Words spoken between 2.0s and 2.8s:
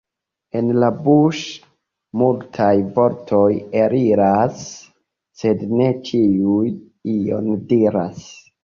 multaj